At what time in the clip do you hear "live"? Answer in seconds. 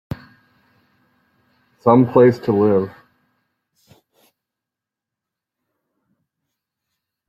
2.51-2.89